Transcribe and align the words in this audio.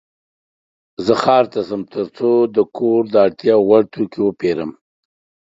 زه 1.05 1.13
ښار 1.21 1.45
ته 1.53 1.59
ځم 1.69 1.81
ترڅو 1.93 2.31
د 2.55 2.57
کور 2.77 3.01
د 3.09 3.15
اړتیا 3.25 3.55
وړ 3.69 3.83
توکې 3.93 4.19
وپيرم. 4.23 4.71